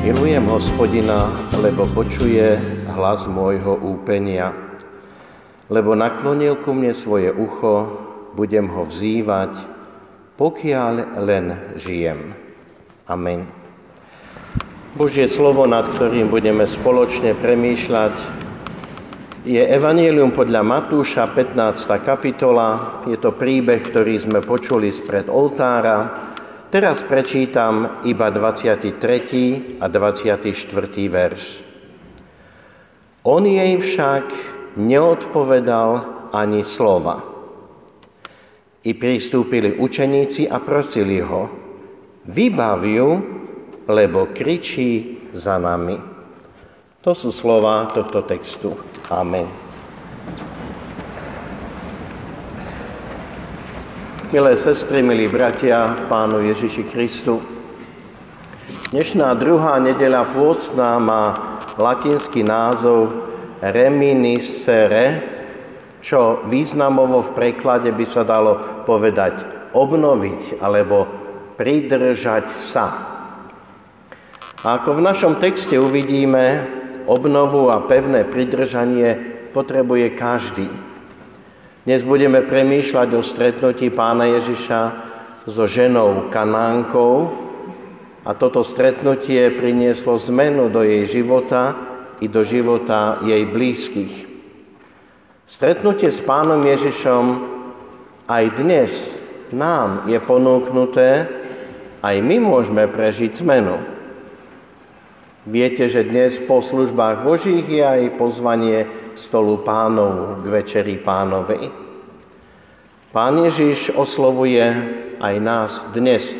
Milujem 0.00 0.48
hospodina, 0.48 1.28
lebo 1.60 1.84
počuje 1.92 2.56
hlas 2.96 3.28
môjho 3.28 3.76
úpenia. 3.84 4.48
Lebo 5.68 5.92
naklonil 5.92 6.56
ku 6.64 6.72
mne 6.72 6.96
svoje 6.96 7.28
ucho, 7.28 8.00
budem 8.32 8.72
ho 8.72 8.88
vzývať, 8.88 9.60
pokiaľ 10.40 11.20
len 11.20 11.76
žijem. 11.76 12.32
Amen. 13.12 13.44
Božie 14.96 15.28
slovo, 15.28 15.68
nad 15.68 15.84
ktorým 15.84 16.32
budeme 16.32 16.64
spoločne 16.64 17.36
premýšľať, 17.36 18.16
je 19.44 19.60
Evangelium 19.60 20.32
podľa 20.32 20.64
Matúša, 20.64 21.28
15. 21.36 21.76
kapitola. 22.00 23.04
Je 23.04 23.20
to 23.20 23.36
príbeh, 23.36 23.84
ktorý 23.84 24.16
sme 24.16 24.40
počuli 24.40 24.88
spred 24.88 25.28
oltára, 25.28 26.08
Teraz 26.70 27.02
prečítam 27.02 27.98
iba 28.06 28.30
23. 28.30 29.82
a 29.82 29.90
24. 29.90 30.54
verš. 31.10 31.42
On 33.26 33.42
jej 33.42 33.74
však 33.74 34.30
neodpovedal 34.78 35.90
ani 36.30 36.62
slova. 36.62 37.26
I 38.86 38.94
pristúpili 38.94 39.82
učeníci 39.82 40.46
a 40.46 40.62
prosili 40.62 41.18
ho, 41.18 41.50
vybav 42.30 42.86
ju, 42.86 43.18
lebo 43.90 44.30
kričí 44.30 45.18
za 45.34 45.58
nami. 45.58 45.98
To 47.02 47.10
sú 47.18 47.34
slova 47.34 47.90
tohto 47.90 48.22
textu. 48.22 48.78
Amen. 49.10 49.50
Milé 54.30 54.54
sestry, 54.54 55.02
milí 55.02 55.26
bratia 55.26 55.90
v 55.90 56.06
Pánu 56.06 56.38
Ježiši 56.54 56.86
Kristu, 56.86 57.42
dnešná 58.94 59.34
druhá 59.34 59.82
nedeľa 59.82 60.30
pôstná 60.30 61.02
má 61.02 61.34
latinský 61.74 62.46
názov 62.46 63.10
reminiscere, 63.58 65.26
čo 65.98 66.46
významovo 66.46 67.26
v 67.26 67.34
preklade 67.34 67.90
by 67.90 68.06
sa 68.06 68.22
dalo 68.22 68.86
povedať 68.86 69.42
obnoviť 69.74 70.62
alebo 70.62 71.10
pridržať 71.58 72.54
sa. 72.54 72.86
A 74.62 74.78
ako 74.78 74.94
v 74.94 75.10
našom 75.10 75.42
texte 75.42 75.74
uvidíme, 75.74 76.70
obnovu 77.10 77.66
a 77.66 77.82
pevné 77.82 78.22
pridržanie 78.30 79.10
potrebuje 79.50 80.14
každý. 80.14 80.70
Dnes 81.80 82.04
budeme 82.04 82.44
premýšľať 82.44 83.08
o 83.16 83.24
stretnutí 83.24 83.88
pána 83.88 84.28
Ježiša 84.36 84.80
so 85.48 85.64
ženou 85.64 86.28
Kanánkou 86.28 87.32
a 88.20 88.36
toto 88.36 88.60
stretnutie 88.60 89.48
prinieslo 89.56 90.20
zmenu 90.20 90.68
do 90.68 90.84
jej 90.84 91.08
života 91.08 91.72
i 92.20 92.28
do 92.28 92.44
života 92.44 93.24
jej 93.24 93.48
blízkych. 93.48 94.28
Stretnutie 95.48 96.12
s 96.12 96.20
pánom 96.20 96.60
Ježišom 96.60 97.24
aj 98.28 98.44
dnes 98.60 99.16
nám 99.48 100.04
je 100.04 100.20
ponúknuté, 100.20 101.32
aj 102.04 102.16
my 102.20 102.44
môžeme 102.44 102.84
prežiť 102.92 103.40
zmenu. 103.40 103.80
Viete, 105.48 105.88
že 105.88 106.04
dnes 106.04 106.36
po 106.44 106.60
službách 106.60 107.24
Božích 107.24 107.64
je 107.64 107.80
aj 107.80 108.20
pozvanie 108.20 108.84
stolu 109.16 109.64
pánov 109.64 110.44
k 110.44 110.60
večeri 110.60 111.00
pánovej. 111.00 111.72
Pán 113.08 113.40
Ježiš 113.40 113.88
oslovuje 113.96 114.60
aj 115.16 115.34
nás 115.40 115.80
dnes. 115.96 116.36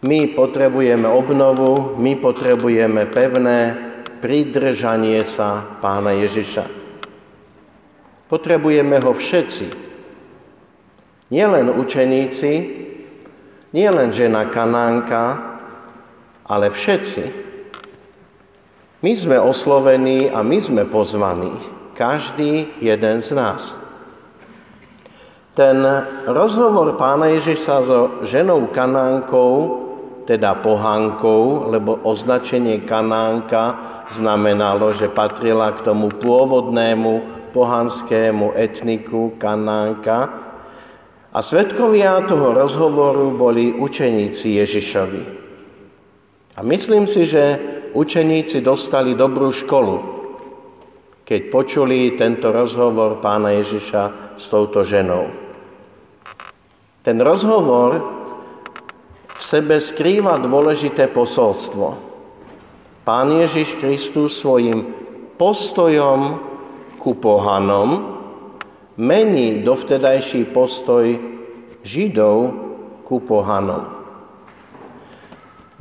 My 0.00 0.32
potrebujeme 0.32 1.04
obnovu, 1.04 1.92
my 2.00 2.16
potrebujeme 2.16 3.04
pevné 3.12 3.76
pridržanie 4.24 5.20
sa 5.28 5.76
pána 5.84 6.16
Ježiša. 6.24 6.64
Potrebujeme 8.32 8.96
ho 8.96 9.12
všetci. 9.12 9.66
Nielen 11.28 11.68
učeníci, 11.68 12.52
nielen 13.76 14.08
žena 14.08 14.48
Kanánka, 14.48 15.51
ale 16.46 16.70
všetci. 16.70 17.24
My 19.02 19.12
sme 19.18 19.34
oslovení 19.42 20.30
a 20.30 20.46
my 20.46 20.58
sme 20.62 20.86
pozvaní, 20.86 21.58
každý 21.98 22.70
jeden 22.78 23.18
z 23.18 23.34
nás. 23.34 23.74
Ten 25.52 25.84
rozhovor 26.24 26.96
pána 26.96 27.28
Ježiša 27.34 27.76
so 27.84 28.00
ženou 28.24 28.72
Kanánkou, 28.72 29.82
teda 30.24 30.54
pohánkou, 30.62 31.68
lebo 31.74 31.98
označenie 32.06 32.86
Kanánka 32.86 33.76
znamenalo, 34.06 34.94
že 34.94 35.10
patrila 35.10 35.74
k 35.74 35.82
tomu 35.82 36.08
pôvodnému 36.08 37.42
pohanskému 37.50 38.54
etniku 38.54 39.34
Kanánka. 39.36 40.30
A 41.32 41.38
svetkovia 41.42 42.22
toho 42.24 42.54
rozhovoru 42.54 43.34
boli 43.34 43.74
učeníci 43.74 44.62
Ježišovi. 44.62 45.41
A 46.56 46.60
myslím 46.60 47.08
si, 47.08 47.24
že 47.24 47.58
učeníci 47.96 48.60
dostali 48.60 49.16
dobrú 49.16 49.48
školu, 49.48 49.96
keď 51.24 51.40
počuli 51.48 52.12
tento 52.20 52.52
rozhovor 52.52 53.24
pána 53.24 53.56
Ježiša 53.56 54.36
s 54.36 54.44
touto 54.52 54.84
ženou. 54.84 55.32
Ten 57.02 57.18
rozhovor 57.18 57.98
v 59.32 59.42
sebe 59.42 59.80
skrýva 59.80 60.38
dôležité 60.38 61.08
posolstvo. 61.08 61.98
Pán 63.02 63.28
Ježiš 63.32 63.74
Kristus 63.80 64.38
svojim 64.38 64.94
postojom 65.34 66.38
ku 67.02 67.18
pohanom 67.18 68.20
mení 68.94 69.66
dovtedajší 69.66 70.54
postoj 70.54 71.18
Židov 71.82 72.54
ku 73.02 73.18
pohanom. 73.18 74.01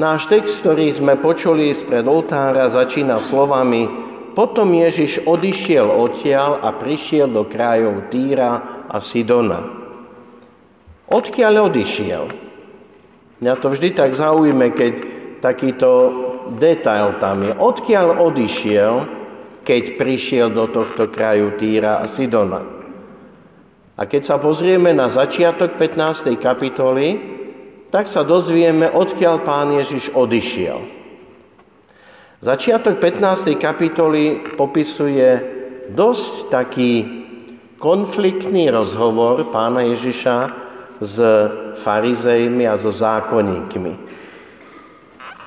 Náš 0.02 0.26
text, 0.34 0.66
ktorý 0.66 0.90
sme 0.90 1.14
počuli 1.22 1.70
spred 1.78 2.10
oltára, 2.10 2.66
začína 2.74 3.22
slovami 3.22 3.86
Potom 4.34 4.74
Ježiš 4.74 5.22
odišiel 5.30 5.86
odtiaľ 5.86 6.58
a 6.66 6.74
prišiel 6.74 7.30
do 7.30 7.46
krajov 7.46 8.10
Týra 8.10 8.82
a 8.90 8.98
Sidona. 8.98 9.62
Odkiaľ 11.06 11.70
odišiel? 11.70 12.24
Mňa 13.46 13.54
to 13.62 13.68
vždy 13.70 13.94
tak 13.94 14.18
zaujíme, 14.18 14.74
keď 14.74 14.94
takýto 15.44 15.90
detail 16.58 17.22
tam 17.22 17.46
je. 17.46 17.54
Odkiaľ 17.54 18.26
odišiel, 18.26 18.94
keď 19.62 20.02
prišiel 20.02 20.48
do 20.50 20.66
tohto 20.66 21.14
kraju 21.14 21.54
Týra 21.62 22.02
a 22.02 22.10
Sidona? 22.10 22.66
A 24.00 24.02
keď 24.10 24.22
sa 24.26 24.42
pozrieme 24.42 24.98
na 24.98 25.14
začiatok 25.14 25.78
15. 25.78 26.42
kapitoly, 26.42 27.41
tak 27.92 28.08
sa 28.08 28.24
dozvieme, 28.24 28.88
odkiaľ 28.88 29.44
pán 29.44 29.76
Ježiš 29.76 30.16
odišiel. 30.16 30.80
Začiatok 32.42 32.98
15. 32.98 33.54
kapitoly 33.60 34.42
popisuje 34.58 35.30
dosť 35.94 36.50
taký 36.50 37.22
konfliktný 37.78 38.72
rozhovor 38.74 39.52
pána 39.54 39.86
Ježiša 39.92 40.38
s 40.98 41.18
farizejmi 41.84 42.66
a 42.66 42.80
so 42.80 42.90
zákonníkmi. 42.90 43.94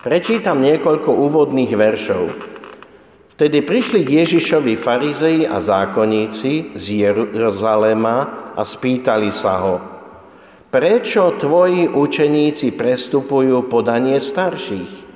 Prečítam 0.04 0.60
niekoľko 0.60 1.10
úvodných 1.10 1.72
veršov. 1.72 2.24
Vtedy 3.34 3.66
prišli 3.66 4.06
k 4.06 4.22
Ježišovi 4.22 4.78
farizeji 4.78 5.42
a 5.48 5.58
zákonníci 5.58 6.78
z 6.78 6.84
Jeruzalema 7.08 8.50
a 8.54 8.62
spýtali 8.62 9.34
sa 9.34 9.58
ho, 9.58 9.74
Prečo 10.74 11.38
tvoji 11.38 11.86
učeníci 11.86 12.74
prestupujú 12.74 13.70
podanie 13.70 14.18
starších? 14.18 15.06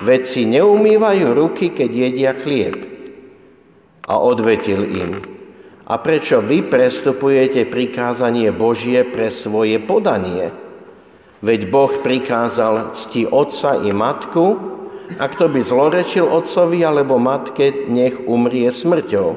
Veď 0.00 0.22
si 0.24 0.48
neumývajú 0.48 1.36
ruky, 1.36 1.76
keď 1.76 1.90
jedia 1.92 2.32
chlieb. 2.32 2.88
A 4.08 4.16
odvetil 4.16 4.88
im, 4.88 5.12
a 5.84 6.00
prečo 6.00 6.40
vy 6.40 6.64
prestupujete 6.64 7.68
prikázanie 7.68 8.48
Božie 8.48 9.04
pre 9.04 9.28
svoje 9.28 9.76
podanie? 9.76 10.56
Veď 11.44 11.68
Boh 11.68 11.92
prikázal 12.00 12.96
cti 12.96 13.28
otca 13.28 13.76
i 13.84 13.92
matku 13.92 14.56
a 15.20 15.28
kto 15.28 15.52
by 15.52 15.60
zlorečil 15.68 16.24
otcovi 16.24 16.80
alebo 16.80 17.20
matke, 17.20 17.92
nech 17.92 18.16
umrie 18.24 18.72
smrťou. 18.72 19.36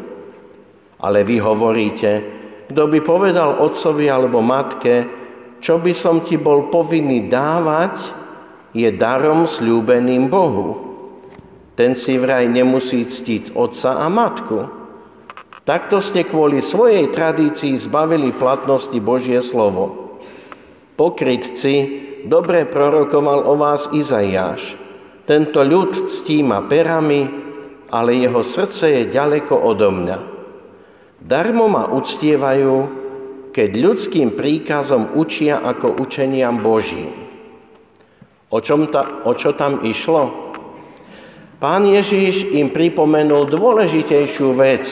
Ale 1.03 1.27
vy 1.27 1.43
hovoríte, 1.43 2.11
kto 2.71 2.87
by 2.87 3.03
povedal 3.03 3.59
otcovi 3.59 4.07
alebo 4.07 4.39
matke, 4.39 5.19
čo 5.61 5.77
by 5.77 5.93
som 5.93 6.25
ti 6.25 6.41
bol 6.41 6.73
povinný 6.73 7.29
dávať, 7.29 8.01
je 8.73 8.89
darom 8.89 9.45
slúbeným 9.45 10.25
Bohu. 10.25 10.91
Ten 11.77 11.93
si 11.93 12.17
vraj 12.17 12.49
nemusí 12.49 13.05
ctiť 13.05 13.53
otca 13.53 14.01
a 14.01 14.09
matku. 14.09 14.67
Takto 15.61 16.01
ste 16.01 16.25
kvôli 16.25 16.59
svojej 16.59 17.13
tradícii 17.13 17.77
zbavili 17.77 18.33
platnosti 18.33 18.97
Božie 18.97 19.37
slovo. 19.39 20.17
Pokrytci 20.97 21.73
dobre 22.25 22.65
prorokoval 22.65 23.45
o 23.45 23.53
vás 23.55 23.85
Izaiáš. 23.93 24.73
Tento 25.29 25.61
ľud 25.61 26.09
ctí 26.09 26.41
ma 26.41 26.65
perami, 26.65 27.29
ale 27.93 28.17
jeho 28.17 28.41
srdce 28.41 28.89
je 28.89 29.13
ďaleko 29.13 29.53
odo 29.53 29.93
mňa. 29.93 30.17
Darmo 31.21 31.69
ma 31.69 31.85
uctievajú, 31.93 33.00
keď 33.51 33.69
ľudským 33.75 34.35
príkazom 34.35 35.15
učia 35.19 35.59
ako 35.59 35.99
učeniam 35.99 36.55
Božím. 36.59 37.11
O, 38.51 38.59
čom 38.59 38.87
ta, 38.91 39.23
o 39.23 39.31
čo 39.31 39.55
tam 39.55 39.83
išlo? 39.83 40.51
Pán 41.61 41.85
Ježíš 41.85 42.51
im 42.51 42.73
pripomenul 42.73 43.47
dôležitejšiu 43.47 44.49
vec, 44.57 44.83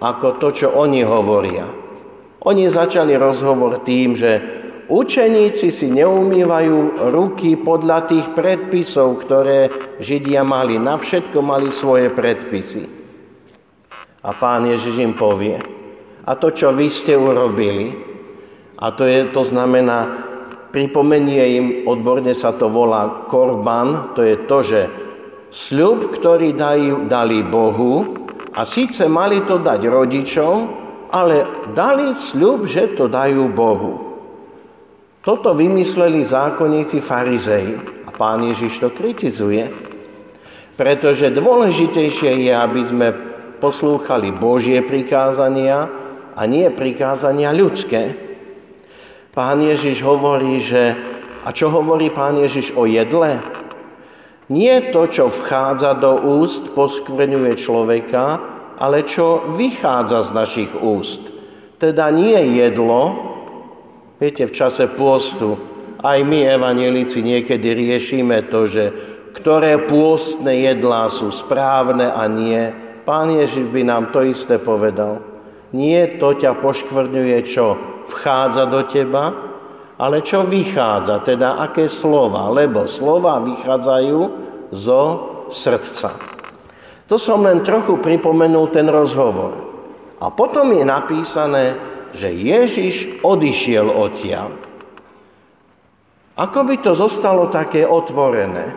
ako 0.00 0.38
to, 0.38 0.48
čo 0.54 0.68
oni 0.72 1.02
hovoria. 1.02 1.66
Oni 2.46 2.70
začali 2.70 3.18
rozhovor 3.18 3.82
tým, 3.82 4.14
že 4.14 4.38
učeníci 4.86 5.66
si 5.66 5.90
neumývajú 5.90 7.10
ruky 7.10 7.58
podľa 7.58 8.06
tých 8.06 8.26
predpisov, 8.38 9.26
ktoré 9.26 9.66
Židia 9.98 10.46
mali. 10.46 10.78
Na 10.78 10.94
všetko 10.94 11.42
mali 11.42 11.74
svoje 11.74 12.06
predpisy. 12.14 12.86
A 14.22 14.30
pán 14.30 14.70
Ježiš 14.70 15.02
im 15.02 15.14
povie, 15.14 15.58
a 16.26 16.34
to, 16.34 16.50
čo 16.50 16.74
vy 16.74 16.90
ste 16.90 17.14
urobili, 17.14 17.94
a 18.76 18.92
to, 18.92 19.06
je, 19.06 19.30
to 19.30 19.46
znamená, 19.46 20.26
pripomenie 20.74 21.44
im, 21.56 21.66
odborne 21.88 22.36
sa 22.36 22.52
to 22.52 22.68
volá 22.68 23.24
korban, 23.30 24.12
to 24.12 24.20
je 24.20 24.36
to, 24.44 24.58
že 24.60 24.80
sľub, 25.48 26.12
ktorý 26.12 26.52
dali, 26.52 26.92
dali 27.08 27.40
Bohu 27.40 28.04
a 28.52 28.66
síce 28.68 29.08
mali 29.08 29.46
to 29.48 29.56
dať 29.62 29.80
rodičom, 29.88 30.56
ale 31.14 31.48
dali 31.72 32.12
sľub, 32.12 32.68
že 32.68 32.92
to 32.92 33.08
dajú 33.08 33.48
Bohu. 33.54 33.92
Toto 35.24 35.56
vymysleli 35.56 36.22
zákonníci 36.22 37.00
farizei 37.00 37.74
a 38.06 38.10
pán 38.12 38.44
Ježiš 38.46 38.78
to 38.78 38.92
kritizuje, 38.92 39.72
pretože 40.76 41.32
dôležitejšie 41.32 42.46
je, 42.46 42.52
aby 42.52 42.80
sme 42.84 43.08
poslúchali 43.56 44.30
Božie 44.36 44.84
prikázania 44.84 46.05
a 46.36 46.44
nie 46.44 46.68
prikázania 46.68 47.50
ľudské. 47.56 48.12
Pán 49.32 49.64
Ježiš 49.64 50.04
hovorí, 50.04 50.60
že... 50.60 50.92
A 51.46 51.54
čo 51.54 51.72
hovorí 51.72 52.12
pán 52.12 52.36
Ježiš 52.36 52.76
o 52.76 52.84
jedle? 52.84 53.40
Nie 54.52 54.92
to, 54.94 55.08
čo 55.08 55.26
vchádza 55.32 55.98
do 55.98 56.38
úst, 56.38 56.76
poskvrňuje 56.76 57.52
človeka, 57.58 58.38
ale 58.76 59.02
čo 59.02 59.56
vychádza 59.56 60.22
z 60.26 60.30
našich 60.36 60.72
úst. 60.76 61.32
Teda 61.80 62.10
nie 62.12 62.58
jedlo, 62.58 63.14
viete, 64.18 64.46
v 64.46 64.52
čase 64.54 64.90
pôstu, 64.92 65.56
aj 66.02 66.18
my, 66.22 66.40
evanelici, 66.46 67.24
niekedy 67.24 67.74
riešime 67.74 68.46
to, 68.52 68.68
že 68.68 68.84
ktoré 69.36 69.76
pôstne 69.84 70.52
jedlá 70.64 71.12
sú 71.12 71.28
správne 71.28 72.08
a 72.08 72.24
nie. 72.30 72.72
Pán 73.04 73.34
Ježiš 73.36 73.68
by 73.68 73.82
nám 73.84 74.04
to 74.10 74.24
isté 74.24 74.56
povedal. 74.56 75.35
Nie 75.76 76.16
to 76.16 76.32
ťa 76.32 76.56
poškvrňuje, 76.64 77.38
čo 77.44 77.76
vchádza 78.08 78.64
do 78.72 78.80
teba, 78.88 79.36
ale 80.00 80.24
čo 80.24 80.44
vychádza, 80.44 81.20
teda 81.20 81.60
aké 81.60 81.84
slova, 81.84 82.48
lebo 82.48 82.88
slova 82.88 83.44
vychádzajú 83.44 84.20
zo 84.72 85.02
srdca. 85.52 86.16
To 87.06 87.16
som 87.20 87.44
len 87.44 87.60
trochu 87.60 88.00
pripomenul 88.00 88.72
ten 88.72 88.88
rozhovor. 88.88 89.52
A 90.16 90.32
potom 90.32 90.72
je 90.72 90.84
napísané, 90.84 91.76
že 92.16 92.32
Ježiš 92.32 93.20
odišiel 93.20 93.92
odtiaľ. 93.92 94.56
Ako 96.36 96.68
by 96.68 96.76
to 96.80 96.92
zostalo 96.96 97.48
také 97.52 97.84
otvorené? 97.84 98.76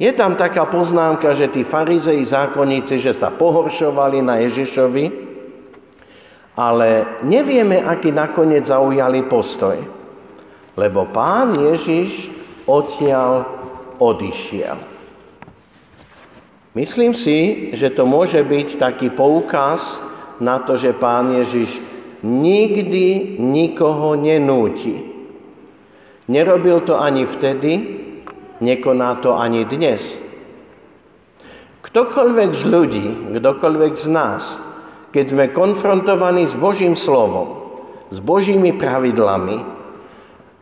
Je 0.00 0.08
tam 0.16 0.36
taká 0.36 0.64
poznámka, 0.68 1.36
že 1.36 1.52
tí 1.52 1.62
farizei 1.64 2.24
zákonníci, 2.24 2.96
že 2.96 3.12
sa 3.12 3.28
pohoršovali 3.28 4.24
na 4.24 4.40
Ježišovi, 4.40 5.31
ale 6.56 7.20
nevieme, 7.24 7.80
aký 7.80 8.12
nakoniec 8.12 8.68
zaujali 8.68 9.24
postoj. 9.24 9.80
Lebo 10.76 11.08
pán 11.08 11.56
Ježiš 11.56 12.32
odtiaľ 12.68 13.44
odišiel. 14.00 14.76
Myslím 16.72 17.12
si, 17.12 17.68
že 17.76 17.92
to 17.92 18.08
môže 18.08 18.40
byť 18.40 18.80
taký 18.80 19.12
poukaz 19.12 20.00
na 20.40 20.56
to, 20.64 20.80
že 20.80 20.96
pán 20.96 21.36
Ježiš 21.36 21.84
nikdy 22.24 23.36
nikoho 23.36 24.16
nenúti. 24.16 25.12
Nerobil 26.32 26.80
to 26.80 26.96
ani 26.96 27.28
vtedy, 27.28 28.00
nekoná 28.64 29.20
to 29.20 29.36
ani 29.36 29.68
dnes. 29.68 30.22
Ktokoľvek 31.84 32.50
z 32.56 32.62
ľudí, 32.72 33.06
kdokoľvek 33.36 33.92
z 33.92 34.06
nás 34.08 34.71
keď 35.12 35.24
sme 35.28 35.44
konfrontovaní 35.52 36.48
s 36.48 36.56
Božím 36.56 36.96
slovom, 36.96 37.62
s 38.08 38.18
Božími 38.18 38.72
pravidlami, 38.74 39.60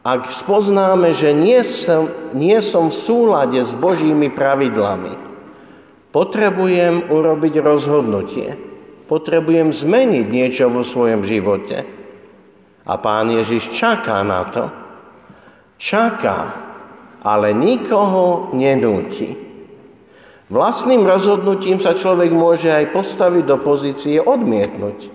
ak 0.00 0.32
spoznáme, 0.32 1.12
že 1.12 1.30
nie 1.30 1.60
som, 1.60 2.08
nie 2.32 2.56
som 2.64 2.88
v 2.88 2.96
súlade 2.96 3.60
s 3.60 3.76
Božími 3.76 4.32
pravidlami, 4.32 5.14
potrebujem 6.10 7.08
urobiť 7.12 7.54
rozhodnutie. 7.60 8.56
Potrebujem 9.10 9.74
zmeniť 9.74 10.26
niečo 10.30 10.70
vo 10.70 10.86
svojom 10.86 11.26
živote. 11.26 11.82
A 12.86 12.94
pán 12.94 13.34
Ježiš 13.34 13.74
čaká 13.74 14.22
na 14.22 14.46
to. 14.46 14.64
Čaká, 15.74 16.38
ale 17.18 17.50
nikoho 17.50 18.54
nenúti. 18.54 19.49
Vlastným 20.50 21.06
rozhodnutím 21.06 21.78
sa 21.78 21.94
človek 21.94 22.34
môže 22.34 22.74
aj 22.74 22.90
postaviť 22.90 23.44
do 23.46 23.56
pozície 23.62 24.18
odmietnúť. 24.18 25.06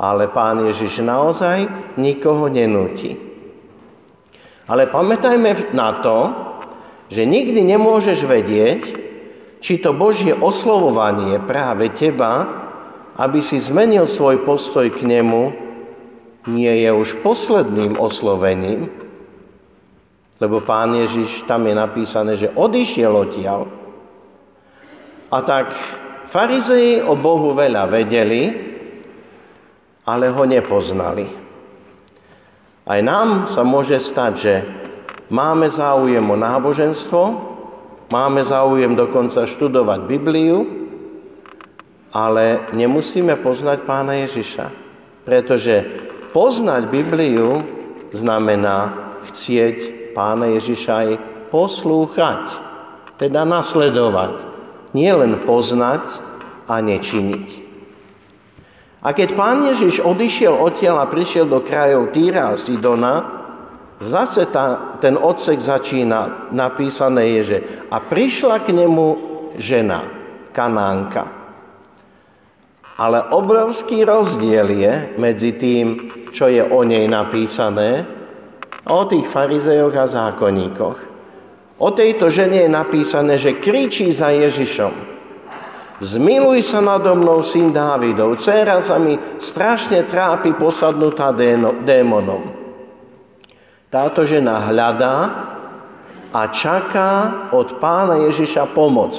Ale 0.00 0.32
pán 0.32 0.64
Ježiš 0.64 1.04
naozaj 1.04 1.68
nikoho 2.00 2.48
nenúti. 2.48 3.20
Ale 4.64 4.88
pamätajme 4.88 5.76
na 5.76 6.00
to, 6.00 6.18
že 7.12 7.28
nikdy 7.28 7.60
nemôžeš 7.60 8.24
vedieť, 8.24 8.80
či 9.60 9.76
to 9.76 9.92
Božie 9.92 10.32
oslovovanie 10.32 11.36
práve 11.44 11.92
teba, 11.92 12.48
aby 13.20 13.44
si 13.44 13.60
zmenil 13.60 14.08
svoj 14.08 14.40
postoj 14.48 14.88
k 14.88 15.04
nemu, 15.04 15.52
nie 16.48 16.72
je 16.82 16.90
už 16.90 17.20
posledným 17.20 18.00
oslovením, 18.00 18.88
lebo 20.40 20.58
pán 20.64 20.96
Ježiš, 20.96 21.46
tam 21.46 21.68
je 21.68 21.74
napísané, 21.76 22.32
že 22.34 22.50
odišiel 22.50 23.12
odtiaľ, 23.14 23.81
a 25.32 25.38
tak 25.40 25.72
farizei 26.28 27.00
o 27.00 27.16
Bohu 27.16 27.56
veľa 27.56 27.88
vedeli, 27.88 28.52
ale 30.04 30.28
ho 30.28 30.44
nepoznali. 30.44 31.24
Aj 32.84 33.00
nám 33.00 33.48
sa 33.48 33.64
môže 33.64 33.96
stať, 33.96 34.32
že 34.36 34.54
máme 35.32 35.72
záujem 35.72 36.20
o 36.20 36.36
náboženstvo, 36.36 37.20
máme 38.12 38.44
záujem 38.44 38.92
dokonca 38.92 39.48
študovať 39.48 40.00
Bibliu, 40.04 40.68
ale 42.12 42.68
nemusíme 42.76 43.32
poznať 43.40 43.88
pána 43.88 44.20
Ježiša. 44.28 44.68
Pretože 45.24 45.80
poznať 46.36 46.92
Bibliu 46.92 47.64
znamená 48.12 48.92
chcieť 49.32 50.12
pána 50.12 50.52
Ježiša 50.60 50.92
aj 50.92 51.10
poslúchať, 51.48 52.44
teda 53.16 53.48
nasledovať 53.48 54.51
nie 54.92 55.12
len 55.12 55.40
poznať 55.44 56.04
a 56.68 56.80
nečiniť. 56.80 57.48
A 59.02 59.10
keď 59.10 59.34
pán 59.34 59.66
Ježiš 59.66 59.98
odišiel 59.98 60.54
odtiaľ 60.54 61.02
a 61.02 61.10
prišiel 61.10 61.50
do 61.50 61.58
krajov 61.58 62.14
Týra 62.14 62.54
a 62.54 62.60
Sidona, 62.60 63.42
zase 63.98 64.46
tá, 64.46 64.98
ten 65.02 65.18
odsek 65.18 65.58
začína, 65.58 66.54
napísané 66.54 67.38
je, 67.38 67.42
že 67.42 67.58
a 67.90 67.98
prišla 67.98 68.62
k 68.62 68.70
nemu 68.70 69.06
žena, 69.58 70.06
kanánka. 70.54 71.26
Ale 72.94 73.26
obrovský 73.34 74.06
rozdiel 74.06 74.70
je 74.70 74.92
medzi 75.18 75.58
tým, 75.58 75.86
čo 76.30 76.46
je 76.46 76.62
o 76.62 76.86
nej 76.86 77.10
napísané, 77.10 78.06
a 78.86 78.90
o 78.94 79.06
tých 79.06 79.26
farizejoch 79.26 79.94
a 79.94 80.06
zákonníkoch. 80.06 81.11
O 81.82 81.90
tejto 81.90 82.30
žene 82.30 82.62
je 82.62 82.70
napísané, 82.70 83.34
že 83.34 83.58
kričí 83.58 84.06
za 84.14 84.30
Ježišom. 84.30 85.10
Zmiluj 85.98 86.62
sa 86.62 86.78
nado 86.78 87.10
mnou, 87.18 87.42
syn 87.42 87.74
Dávidov. 87.74 88.38
Cera 88.38 88.78
sa 88.78 89.02
mi 89.02 89.18
strašne 89.42 90.06
trápi 90.06 90.54
posadnutá 90.54 91.34
démonom. 91.82 92.54
Táto 93.90 94.22
žena 94.22 94.62
hľadá 94.62 95.16
a 96.30 96.42
čaká 96.54 97.10
od 97.50 97.82
pána 97.82 98.30
Ježiša 98.30 98.70
pomoc. 98.70 99.18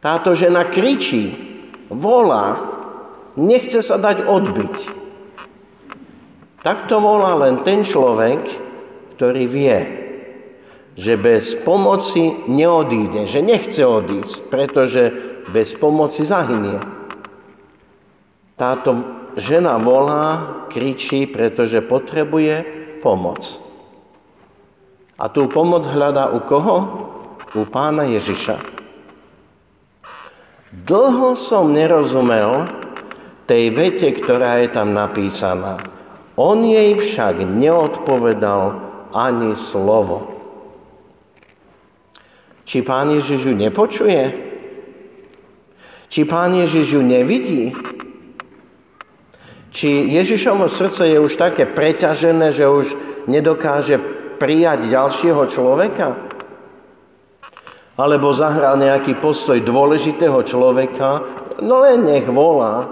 Táto 0.00 0.32
žena 0.32 0.64
kričí, 0.64 1.36
volá, 1.92 2.56
nechce 3.36 3.84
sa 3.84 4.00
dať 4.00 4.24
odbiť. 4.24 4.76
Takto 6.64 7.04
volá 7.04 7.36
len 7.36 7.60
ten 7.68 7.84
človek, 7.84 8.48
ktorý 9.16 9.44
vie, 9.44 9.99
že 10.98 11.14
bez 11.16 11.54
pomoci 11.54 12.46
neodíde, 12.50 13.26
že 13.26 13.40
nechce 13.42 13.82
odísť, 13.82 14.50
pretože 14.50 15.02
bez 15.50 15.74
pomoci 15.78 16.26
zahynie. 16.26 16.78
Táto 18.58 18.92
žena 19.40 19.80
volá, 19.80 20.66
kričí, 20.68 21.24
pretože 21.26 21.80
potrebuje 21.80 22.62
pomoc. 23.00 23.58
A 25.20 25.28
tú 25.28 25.48
pomoc 25.48 25.84
hľadá 25.84 26.32
u 26.32 26.40
koho? 26.44 26.76
U 27.50 27.66
pána 27.66 28.06
Ježiša. 28.06 28.62
Dlho 30.70 31.34
som 31.34 31.74
nerozumel 31.74 32.62
tej 33.50 33.74
vete, 33.74 34.14
ktorá 34.14 34.62
je 34.62 34.70
tam 34.70 34.94
napísaná. 34.94 35.82
On 36.38 36.62
jej 36.62 36.94
však 36.94 37.42
neodpovedal 37.42 38.78
ani 39.10 39.58
slovo. 39.58 40.29
Či 42.70 42.86
pán 42.86 43.10
Ježiš 43.10 43.50
ju 43.50 43.54
nepočuje? 43.58 44.30
Či 46.06 46.22
pán 46.22 46.54
Ježiš 46.54 46.94
ju 46.94 47.02
nevidí? 47.02 47.74
Či 49.74 50.14
Ježišovo 50.14 50.70
srdce 50.70 51.10
je 51.10 51.18
už 51.18 51.34
také 51.34 51.66
preťažené, 51.66 52.54
že 52.54 52.70
už 52.70 52.94
nedokáže 53.26 53.98
prijať 54.38 54.86
ďalšieho 54.86 55.42
človeka? 55.50 56.30
Alebo 57.98 58.30
zahral 58.30 58.78
nejaký 58.78 59.18
postoj 59.18 59.58
dôležitého 59.58 60.38
človeka? 60.46 61.26
No 61.58 61.82
len 61.82 62.06
nech 62.06 62.30
volá. 62.30 62.86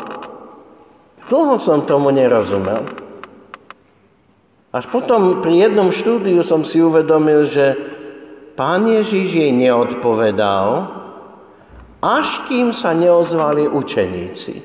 Dlho 1.31 1.55
som 1.63 1.87
tomu 1.87 2.11
nerozumel. 2.11 2.83
Až 4.75 4.91
potom 4.91 5.39
pri 5.39 5.71
jednom 5.71 5.95
štúdiu 5.95 6.43
som 6.43 6.67
si 6.67 6.83
uvedomil, 6.83 7.47
že 7.47 7.98
Pán 8.59 8.91
Ježiš 8.91 9.39
jej 9.39 9.55
neodpovedal, 9.55 10.91
až 12.03 12.43
kým 12.51 12.75
sa 12.75 12.91
neozvali 12.91 13.71
učeníci. 13.71 14.59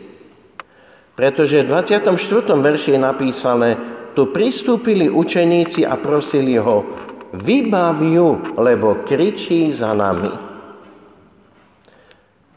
Pretože 1.13 1.61
v 1.61 1.69
24. 1.69 2.09
verši 2.57 2.97
je 2.97 2.99
napísané, 2.99 3.69
tu 4.17 4.33
pristúpili 4.33 5.05
učeníci 5.13 5.85
a 5.85 5.93
prosili 6.01 6.57
ho, 6.57 6.89
vybav 7.37 8.01
ju, 8.01 8.57
lebo 8.57 9.05
kričí 9.05 9.69
za 9.69 9.93
nami. 9.93 10.33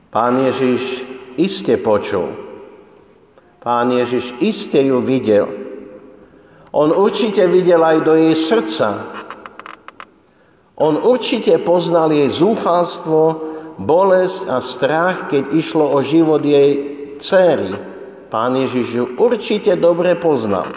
Pán 0.09 0.41
Ježiš 0.41 1.05
iste 1.37 1.77
počul. 1.77 2.33
Pán 3.61 3.93
Ježiš 3.93 4.33
iste 4.41 4.81
ju 4.81 5.05
videl. 5.05 5.53
On 6.73 6.89
určite 6.97 7.45
videl 7.45 7.85
aj 7.85 7.99
do 8.09 8.17
jej 8.17 8.33
srdca, 8.33 8.89
on 10.77 11.01
určite 11.01 11.57
poznal 11.65 12.13
jej 12.13 12.29
zúfalstvo, 12.29 13.21
bolesť 13.81 14.49
a 14.49 14.61
strach, 14.61 15.29
keď 15.33 15.53
išlo 15.57 15.89
o 15.89 16.01
život 16.05 16.45
jej 16.45 16.97
céry. 17.21 17.73
Pán 18.29 18.57
Ježiš 18.61 18.87
ju 18.93 19.05
určite 19.17 19.77
dobre 19.77 20.17
poznal. 20.17 20.69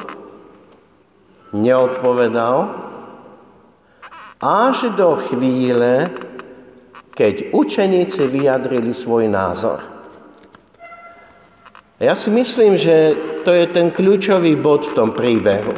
Neodpovedal, 1.51 2.57
až 4.39 4.95
do 4.95 5.19
chvíle, 5.27 6.07
keď 7.11 7.51
učeníci 7.51 8.23
vyjadrili 8.31 8.95
svoj 8.95 9.27
názor. 9.27 9.83
Ja 11.99 12.15
si 12.15 12.31
myslím, 12.31 12.79
že 12.79 13.11
to 13.43 13.51
je 13.51 13.67
ten 13.67 13.91
kľúčový 13.91 14.55
bod 14.55 14.87
v 14.87 14.95
tom 14.95 15.11
príbehu. 15.11 15.75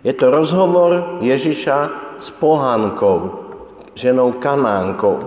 Je 0.00 0.16
to 0.16 0.32
rozhovor 0.32 1.20
Ježiša 1.20 1.78
s 2.22 2.30
pohánkou, 2.30 3.18
ženou 3.98 4.38
Kanánkou. 4.38 5.18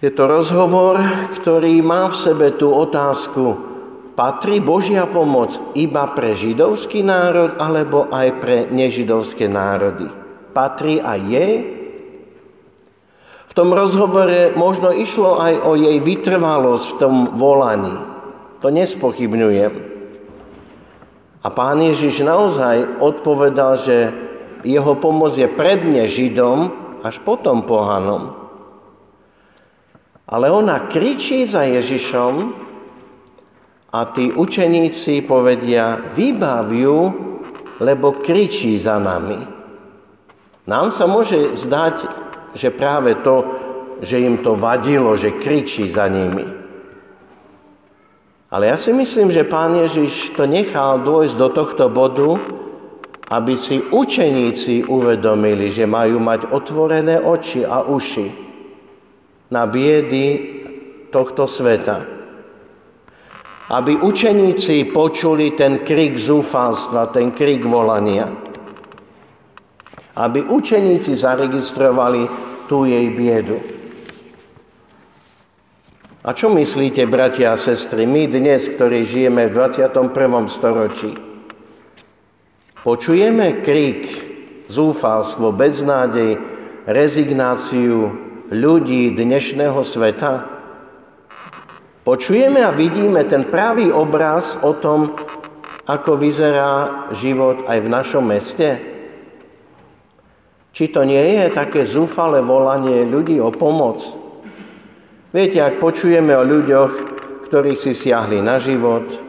Je 0.00 0.08
to 0.08 0.24
rozhovor, 0.24 0.96
ktorý 1.36 1.84
má 1.84 2.08
v 2.08 2.16
sebe 2.16 2.46
tú 2.56 2.72
otázku, 2.72 3.60
patrí 4.16 4.62
Božia 4.62 5.04
pomoc 5.04 5.60
iba 5.76 6.08
pre 6.16 6.32
židovský 6.32 7.04
národ 7.04 7.60
alebo 7.60 8.08
aj 8.08 8.28
pre 8.40 8.56
nežidovské 8.72 9.50
národy? 9.50 10.08
Patrí 10.56 11.02
aj 11.02 11.20
jej? 11.28 11.54
V 13.50 13.52
tom 13.52 13.74
rozhovore 13.74 14.54
možno 14.54 14.94
išlo 14.94 15.42
aj 15.42 15.66
o 15.66 15.74
jej 15.74 15.98
vytrvalosť 15.98 16.86
v 16.94 16.98
tom 17.02 17.14
volaní. 17.34 17.98
To 18.62 18.70
nespochybňujem. 18.70 19.74
A 21.42 21.48
pán 21.50 21.78
Ježiš 21.82 22.22
naozaj 22.22 23.02
odpovedal, 23.02 23.78
že 23.78 24.27
jeho 24.66 24.92
pomoc 24.98 25.34
je 25.34 25.46
predne 25.46 26.06
Židom, 26.06 26.88
až 27.02 27.22
potom 27.22 27.62
pohanom. 27.62 28.34
Ale 30.28 30.50
ona 30.50 30.90
kričí 30.90 31.48
za 31.48 31.64
Ježišom 31.64 32.52
a 33.94 34.00
tí 34.12 34.28
učeníci 34.28 35.24
povedia, 35.24 36.04
vybav 36.12 36.68
ju, 36.68 36.98
lebo 37.80 38.12
kričí 38.18 38.76
za 38.76 39.00
nami. 39.00 39.38
Nám 40.68 40.92
sa 40.92 41.08
môže 41.08 41.56
zdať, 41.56 41.96
že 42.52 42.68
práve 42.68 43.16
to, 43.24 43.46
že 44.04 44.20
im 44.20 44.44
to 44.44 44.52
vadilo, 44.52 45.16
že 45.16 45.32
kričí 45.32 45.88
za 45.88 46.04
nimi. 46.12 46.44
Ale 48.52 48.68
ja 48.68 48.76
si 48.76 48.92
myslím, 48.92 49.32
že 49.32 49.48
pán 49.48 49.76
Ježiš 49.76 50.36
to 50.36 50.44
nechal 50.44 51.00
dôjsť 51.00 51.36
do 51.36 51.48
tohto 51.52 51.84
bodu, 51.88 52.36
aby 53.28 53.54
si 53.56 53.76
učeníci 53.80 54.88
uvedomili, 54.88 55.68
že 55.68 55.84
majú 55.84 56.16
mať 56.16 56.48
otvorené 56.48 57.20
oči 57.20 57.60
a 57.60 57.84
uši 57.84 58.28
na 59.52 59.68
biedy 59.68 60.26
tohto 61.12 61.44
sveta. 61.44 62.04
Aby 63.68 64.00
učeníci 64.00 64.88
počuli 64.88 65.52
ten 65.52 65.84
krik 65.84 66.16
zúfalstva, 66.16 67.12
ten 67.12 67.28
krik 67.36 67.68
volania. 67.68 68.32
Aby 70.16 70.48
učeníci 70.48 71.12
zaregistrovali 71.12 72.24
tú 72.64 72.88
jej 72.88 73.12
biedu. 73.12 73.60
A 76.24 76.32
čo 76.32 76.48
myslíte, 76.52 77.04
bratia 77.08 77.56
a 77.56 77.60
sestry, 77.60 78.08
my 78.08 78.28
dnes, 78.28 78.68
ktorí 78.68 79.04
žijeme 79.04 79.48
v 79.48 79.64
21. 79.64 80.48
storočí, 80.48 81.27
Počujeme 82.78 83.58
krik, 83.58 84.06
zúfalstvo, 84.70 85.50
beznádej, 85.50 86.38
rezignáciu 86.86 88.14
ľudí 88.54 89.18
dnešného 89.18 89.82
sveta? 89.82 90.46
Počujeme 92.06 92.62
a 92.62 92.70
vidíme 92.70 93.26
ten 93.26 93.50
pravý 93.50 93.90
obraz 93.90 94.54
o 94.62 94.78
tom, 94.78 95.10
ako 95.90 96.22
vyzerá 96.22 97.10
život 97.10 97.66
aj 97.66 97.78
v 97.82 97.88
našom 97.90 98.22
meste? 98.22 98.78
Či 100.70 100.94
to 100.94 101.02
nie 101.02 101.34
je 101.34 101.50
také 101.50 101.82
zúfale 101.82 102.38
volanie 102.38 103.02
ľudí 103.02 103.42
o 103.42 103.50
pomoc? 103.50 104.06
Viete, 105.34 105.58
ak 105.58 105.82
počujeme 105.82 106.30
o 106.38 106.46
ľuďoch, 106.46 106.92
ktorí 107.50 107.74
si 107.74 107.90
siahli 107.90 108.38
na 108.38 108.62
život, 108.62 109.27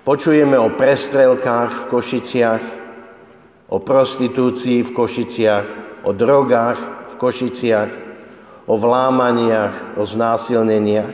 Počujeme 0.00 0.56
o 0.56 0.72
prestrelkách 0.72 1.84
v 1.84 1.88
Košiciach, 1.92 2.64
o 3.68 3.76
prostitúcii 3.76 4.80
v 4.80 4.90
Košiciach, 4.96 5.66
o 6.08 6.16
drogách 6.16 6.80
v 7.12 7.14
Košiciach, 7.20 7.90
o 8.64 8.74
vlámaniach, 8.80 10.00
o 10.00 10.02
znásilneniach. 10.08 11.12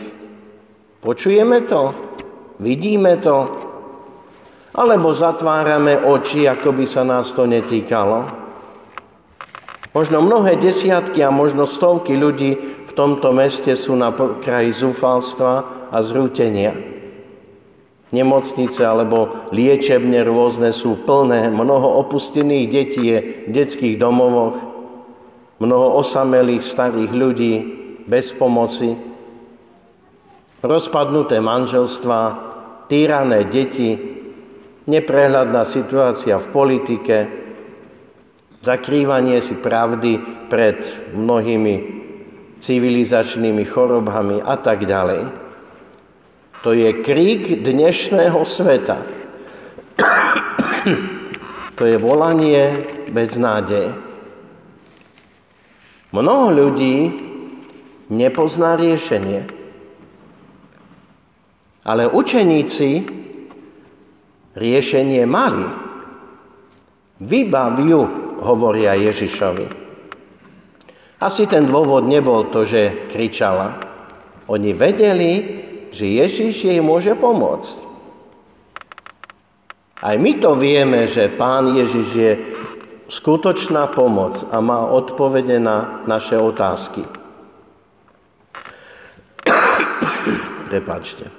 Počujeme 1.03 1.67
to? 1.67 1.91
Vidíme 2.63 3.19
to? 3.19 3.51
Alebo 4.71 5.11
zatvárame 5.11 5.99
oči, 6.07 6.47
ako 6.47 6.71
by 6.71 6.87
sa 6.87 7.03
nás 7.03 7.35
to 7.35 7.43
netýkalo? 7.43 8.23
Možno 9.91 10.23
mnohé 10.23 10.63
desiatky 10.63 11.27
a 11.27 11.35
možno 11.35 11.67
stovky 11.67 12.15
ľudí 12.15 12.55
v 12.87 12.93
tomto 12.95 13.35
meste 13.35 13.75
sú 13.75 13.99
na 13.99 14.15
kraji 14.15 14.71
zúfalstva 14.79 15.89
a 15.91 15.99
zrútenia. 16.07 16.96
Nemocnice 18.15 18.87
alebo 18.87 19.51
liečebne 19.51 20.23
rôzne 20.23 20.71
sú 20.71 21.03
plné, 21.03 21.51
mnoho 21.51 22.07
opustených 22.07 22.67
detí 22.71 23.03
je 23.03 23.19
v 23.47 23.51
detských 23.51 23.99
domovoch, 23.99 24.63
mnoho 25.59 25.99
osamelých 25.99 26.63
starých 26.63 27.11
ľudí 27.11 27.55
bez 28.07 28.31
pomoci, 28.31 28.95
rozpadnuté 30.63 31.43
manželstva, 31.43 32.21
týrané 32.87 33.51
deti, 33.51 33.99
neprehľadná 34.87 35.67
situácia 35.67 36.39
v 36.39 36.47
politike, 36.55 37.17
zakrývanie 38.63 39.43
si 39.43 39.59
pravdy 39.59 40.47
pred 40.47 41.11
mnohými 41.11 41.75
civilizačnými 42.63 43.65
chorobami 43.67 44.39
a 44.43 44.55
tak 44.59 44.87
ďalej. 44.87 45.46
To 46.65 46.73
je 46.73 47.05
krík 47.05 47.61
dnešného 47.61 48.41
sveta. 48.47 49.03
to 51.77 51.83
je 51.85 51.97
volanie 52.01 52.73
bez 53.13 53.37
nádeje. 53.37 53.93
Mnoho 56.17 56.49
ľudí 56.55 57.13
nepozná 58.09 58.81
riešenie. 58.81 59.45
Ale 61.87 62.09
učeníci 62.09 63.05
riešenie 64.57 65.23
mali. 65.29 65.67
Vybav 67.21 67.77
hovoria 68.41 68.97
Ježišovi. 68.97 69.67
Asi 71.17 71.49
ten 71.49 71.65
dôvod 71.65 72.05
nebol 72.05 72.53
to, 72.53 72.69
že 72.69 73.09
kričala. 73.09 73.81
Oni 74.53 74.77
vedeli, 74.77 75.65
že 75.91 76.07
Ježiš 76.07 76.67
jej 76.67 76.81
môže 76.83 77.13
pomôcť. 77.19 77.87
Aj 80.03 80.15
my 80.15 80.33
to 80.39 80.53
vieme, 80.55 81.09
že 81.09 81.33
Pán 81.33 81.73
Ježiš 81.73 82.09
je 82.13 82.33
skutočná 83.09 83.89
pomoc 83.91 84.45
a 84.53 84.61
má 84.61 84.85
odpovede 84.87 85.57
na 85.57 86.05
naše 86.05 86.37
otázky. 86.37 87.07
Prepačte. 90.67 91.31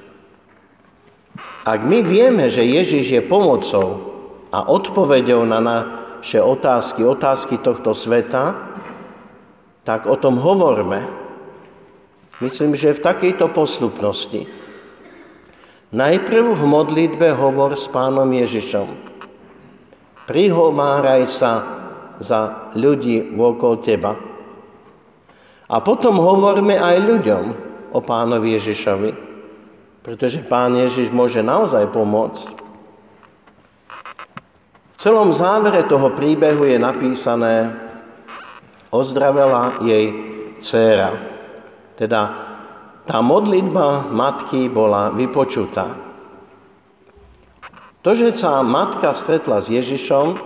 Ak 1.67 1.83
my 1.83 1.99
vieme, 1.99 2.47
že 2.47 2.63
Ježiš 2.63 3.05
je 3.11 3.21
pomocou 3.21 4.15
a 4.55 4.71
odpovedou 4.71 5.43
na 5.43 5.59
naše 5.59 6.39
otázky, 6.39 7.03
otázky 7.03 7.59
tohto 7.59 7.91
sveta, 7.91 8.55
tak 9.83 10.07
o 10.07 10.15
tom 10.15 10.39
hovorme. 10.39 11.26
Myslím, 12.37 12.77
že 12.77 12.93
v 12.93 13.01
takejto 13.01 13.49
postupnosti. 13.49 14.45
Najprv 15.89 16.53
v 16.53 16.63
modlitbe 16.69 17.33
hovor 17.33 17.73
s 17.73 17.89
pánom 17.89 18.29
Ježišom. 18.29 18.93
Prihováraj 20.29 21.23
sa 21.25 21.53
za 22.21 22.69
ľudí 22.77 23.33
okolo 23.33 23.81
teba. 23.81 24.13
A 25.67 25.75
potom 25.81 26.21
hovorme 26.21 26.77
aj 26.77 26.95
ľuďom 26.99 27.43
o 27.95 27.99
pánovi 28.03 28.53
Ježišovi. 28.59 29.11
Pretože 30.05 30.45
Pán 30.45 30.77
Ježiš 30.77 31.09
môže 31.09 31.41
naozaj 31.41 31.89
pomôcť. 31.89 32.45
V 34.93 34.97
celom 35.01 35.33
závere 35.33 35.83
toho 35.89 36.13
príbehu 36.13 36.69
je 36.69 36.77
napísané, 36.77 37.75
ozdravela 38.93 39.79
jej 39.83 40.05
dcéra. 40.63 41.36
Teda 41.97 42.21
tá 43.09 43.17
modlitba 43.25 44.05
matky 44.13 44.69
bola 44.69 45.09
vypočutá. 45.09 45.97
To, 48.05 48.13
že 48.13 48.31
sa 48.31 48.61
matka 48.61 49.11
stretla 49.11 49.57
s 49.59 49.73
Ježišom, 49.73 50.37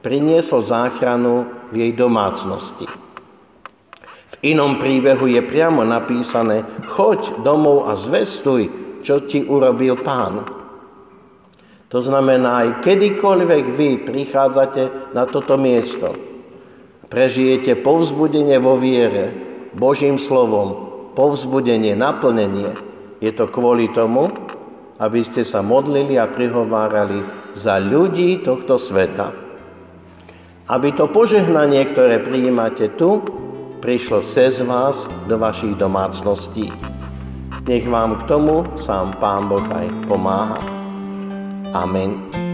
priniesol 0.00 0.64
záchranu 0.64 1.44
v 1.68 1.86
jej 1.86 1.92
domácnosti. 1.92 2.88
V 4.30 4.34
inom 4.56 4.80
príbehu 4.80 5.28
je 5.28 5.44
priamo 5.44 5.84
napísané, 5.84 6.64
choď 6.88 7.44
domov 7.44 7.84
a 7.84 7.92
zvestuj, 7.92 8.72
čo 9.04 9.20
ti 9.28 9.44
urobil 9.44 10.00
pán. 10.00 10.48
To 11.90 11.98
znamená, 11.98 12.64
aj 12.64 12.68
kedykoľvek 12.86 13.64
vy 13.74 13.90
prichádzate 14.06 15.12
na 15.12 15.26
toto 15.26 15.58
miesto, 15.58 16.14
prežijete 17.10 17.76
povzbudenie 17.82 18.56
vo 18.62 18.78
viere, 18.78 19.49
Božím 19.74 20.18
slovom, 20.18 20.90
povzbudenie, 21.14 21.94
naplnenie, 21.94 22.74
je 23.20 23.30
to 23.30 23.46
kvôli 23.46 23.92
tomu, 23.92 24.32
aby 25.00 25.20
ste 25.24 25.46
sa 25.46 25.64
modlili 25.64 26.16
a 26.20 26.28
prihovárali 26.28 27.24
za 27.56 27.80
ľudí 27.80 28.44
tohto 28.44 28.76
sveta. 28.76 29.32
Aby 30.70 30.94
to 30.94 31.10
požehnanie, 31.10 31.82
ktoré 31.90 32.22
prijímate 32.22 32.94
tu, 32.94 33.24
prišlo 33.80 34.20
cez 34.20 34.60
vás 34.62 35.08
do 35.26 35.40
vašich 35.40 35.74
domácností. 35.74 36.68
Nech 37.64 37.86
vám 37.88 38.24
k 38.24 38.26
tomu 38.28 38.66
sám 38.76 39.16
Pán 39.18 39.48
Boh 39.48 39.64
aj 39.72 39.86
pomáha. 40.06 40.58
Amen. 41.70 42.49